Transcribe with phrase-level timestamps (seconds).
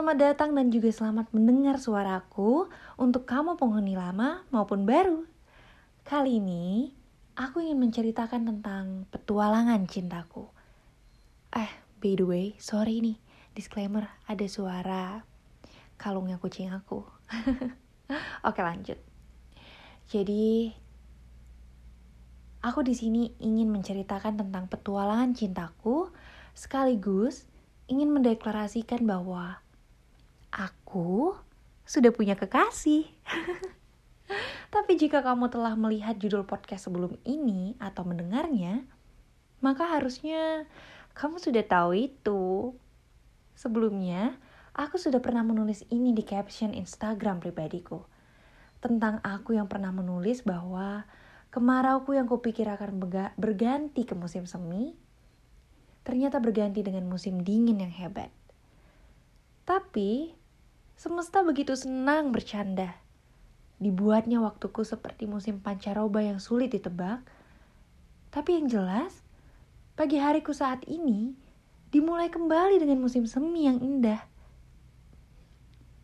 [0.00, 5.28] Selamat datang dan juga selamat mendengar suaraku untuk kamu penghuni lama maupun baru.
[6.08, 6.88] Kali ini,
[7.36, 10.48] aku ingin menceritakan tentang petualangan cintaku.
[11.52, 11.68] Eh,
[12.00, 13.20] by the way, sorry nih,
[13.52, 15.20] disclaimer, ada suara
[16.00, 17.04] kalungnya kucing aku.
[18.48, 18.96] Oke, lanjut.
[20.08, 20.72] Jadi,
[22.64, 26.08] aku di sini ingin menceritakan tentang petualangan cintaku,
[26.56, 27.44] sekaligus
[27.84, 29.60] ingin mendeklarasikan bahwa
[30.60, 31.32] aku
[31.88, 33.08] sudah punya kekasih.
[34.74, 38.86] Tapi jika kamu telah melihat judul podcast sebelum ini atau mendengarnya,
[39.58, 40.68] maka harusnya
[41.16, 42.76] kamu sudah tahu itu.
[43.58, 44.38] Sebelumnya,
[44.76, 48.06] aku sudah pernah menulis ini di caption Instagram pribadiku.
[48.78, 51.04] Tentang aku yang pernah menulis bahwa
[51.50, 53.02] kemarauku yang kupikir akan
[53.34, 54.94] berganti ke musim semi,
[56.06, 58.30] ternyata berganti dengan musim dingin yang hebat.
[59.66, 60.39] Tapi,
[61.00, 62.92] semesta begitu senang bercanda.
[63.80, 67.24] Dibuatnya waktuku seperti musim pancaroba yang sulit ditebak.
[68.28, 69.24] Tapi yang jelas,
[69.96, 71.32] pagi hariku saat ini
[71.88, 74.20] dimulai kembali dengan musim semi yang indah.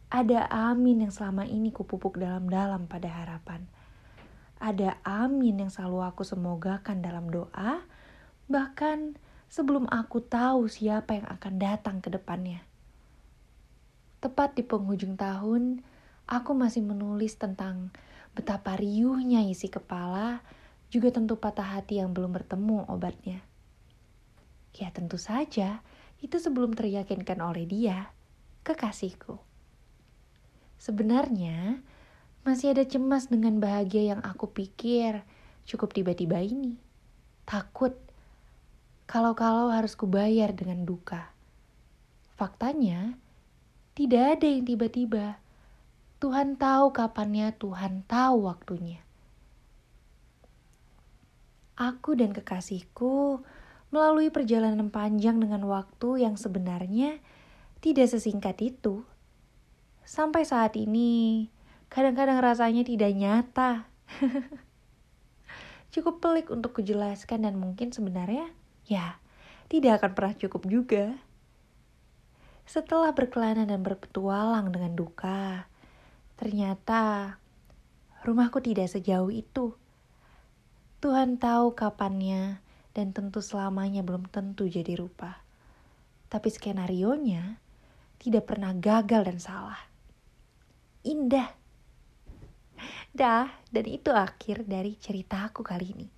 [0.08, 3.68] Ada amin yang selama ini kupupuk dalam-dalam pada harapan.
[4.56, 7.84] Ada amin yang selalu aku semogakan dalam doa,
[8.48, 9.12] bahkan
[9.52, 12.64] sebelum aku tahu siapa yang akan datang ke depannya.
[14.20, 15.84] Tepat di penghujung tahun,
[16.26, 17.92] aku masih menulis tentang
[18.36, 20.40] betapa riuhnya isi kepala,
[20.92, 23.44] juga tentu patah hati yang belum bertemu obatnya.
[24.76, 25.80] Ya tentu saja,
[26.20, 28.12] itu sebelum teryakinkan oleh dia,
[28.64, 29.40] kekasihku.
[30.76, 31.80] Sebenarnya,
[32.44, 35.24] masih ada cemas dengan bahagia yang aku pikir
[35.66, 36.78] cukup tiba-tiba ini.
[37.48, 37.96] Takut,
[39.08, 41.32] kalau-kalau harus kubayar dengan duka.
[42.36, 43.16] Faktanya,
[43.96, 45.40] tidak ada yang tiba-tiba.
[46.20, 49.00] Tuhan tahu kapannya, Tuhan tahu waktunya.
[51.80, 53.40] Aku dan kekasihku
[53.88, 57.24] melalui perjalanan panjang dengan waktu yang sebenarnya
[57.80, 59.08] tidak sesingkat itu.
[60.04, 61.48] Sampai saat ini,
[61.88, 63.88] kadang-kadang rasanya tidak nyata.
[65.96, 68.52] Cukup pelik untuk kujelaskan dan mungkin sebenarnya
[68.84, 69.16] ya
[69.72, 71.16] tidak akan pernah cukup juga.
[72.66, 75.70] Setelah berkelana dan berpetualang dengan duka,
[76.34, 77.38] ternyata
[78.26, 79.70] rumahku tidak sejauh itu.
[80.98, 82.58] Tuhan tahu kapannya
[82.90, 85.38] dan tentu selamanya belum tentu jadi rupa.
[86.26, 87.62] Tapi skenario-nya
[88.18, 89.80] tidak pernah gagal dan salah.
[91.06, 91.54] Indah.
[93.14, 96.08] Dah, dan itu akhir dari ceritaku kali ini.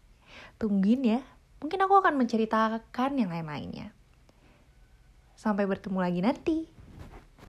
[0.56, 1.20] Tungguin ya,
[1.60, 3.97] mungkin aku akan menceritakan yang lain-lainnya.
[5.38, 6.77] Sampai bertemu lagi nanti.